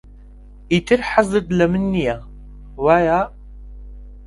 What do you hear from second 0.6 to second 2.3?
ئیتر حەزت لە من نییە،